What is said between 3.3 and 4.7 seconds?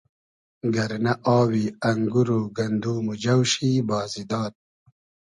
شی بازی داد